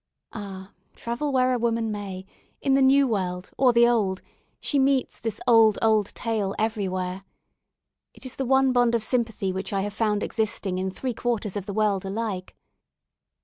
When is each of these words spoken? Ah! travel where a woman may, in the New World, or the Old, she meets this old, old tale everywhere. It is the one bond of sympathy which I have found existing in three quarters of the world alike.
Ah! 0.33 0.73
travel 0.95 1.31
where 1.31 1.53
a 1.53 1.59
woman 1.59 1.91
may, 1.91 2.25
in 2.59 2.73
the 2.73 2.81
New 2.81 3.07
World, 3.07 3.51
or 3.55 3.71
the 3.71 3.87
Old, 3.87 4.23
she 4.59 4.79
meets 4.79 5.19
this 5.19 5.39
old, 5.45 5.77
old 5.79 6.07
tale 6.15 6.55
everywhere. 6.57 7.23
It 8.15 8.25
is 8.25 8.35
the 8.35 8.45
one 8.47 8.71
bond 8.71 8.95
of 8.95 9.03
sympathy 9.03 9.53
which 9.53 9.71
I 9.71 9.81
have 9.81 9.93
found 9.93 10.23
existing 10.23 10.79
in 10.79 10.89
three 10.89 11.13
quarters 11.13 11.55
of 11.55 11.67
the 11.67 11.73
world 11.75 12.03
alike. 12.03 12.55